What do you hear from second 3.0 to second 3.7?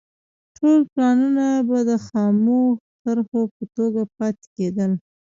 طرحو په